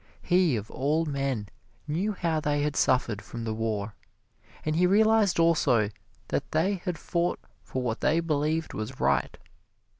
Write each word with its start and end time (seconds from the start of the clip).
He, 0.23 0.55
of 0.55 0.71
all 0.71 1.05
men, 1.05 1.47
knew 1.87 2.13
how 2.13 2.39
they 2.39 2.63
had 2.63 2.75
suffered 2.75 3.21
from 3.21 3.43
the 3.43 3.53
war 3.53 3.93
and 4.65 4.75
he 4.75 4.87
realized 4.87 5.37
also 5.39 5.91
that 6.29 6.51
they 6.53 6.81
had 6.85 6.97
fought 6.97 7.39
for 7.61 7.83
what 7.83 8.01
they 8.01 8.19
believed 8.19 8.73
was 8.73 8.99
right. 8.99 9.37